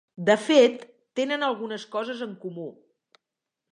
De 0.27 0.35
fet, 0.45 0.87
tenen 1.19 1.47
algunes 1.49 1.85
coses 1.97 2.25
en 2.27 2.33
comú. 2.47 2.67